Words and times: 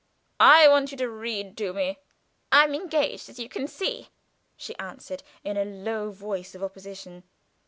I 0.39 0.67
want 0.67 0.89
you 0.91 0.97
to 0.97 1.07
read 1.07 1.55
to 1.57 1.73
me." 1.73 1.99
"I 2.51 2.63
am 2.63 2.73
engaged, 2.73 3.29
as 3.29 3.37
you 3.37 3.47
may 3.55 3.67
see," 3.67 4.09
she 4.57 4.75
answered 4.79 5.21
in 5.43 5.57
a 5.57 5.63
low 5.63 6.09
voice 6.09 6.55
of 6.55 6.63
opposition. 6.63 7.21